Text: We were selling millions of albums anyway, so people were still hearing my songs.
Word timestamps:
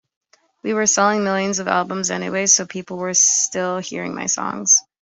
We 0.63 0.73
were 0.73 0.87
selling 0.87 1.23
millions 1.23 1.59
of 1.59 1.67
albums 1.67 2.09
anyway, 2.09 2.47
so 2.47 2.65
people 2.65 2.97
were 2.97 3.13
still 3.13 3.77
hearing 3.77 4.15
my 4.15 4.25
songs. 4.25 4.75